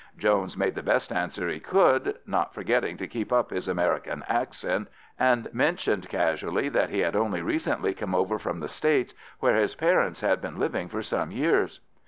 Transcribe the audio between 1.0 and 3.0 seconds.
answers he could, not forgetting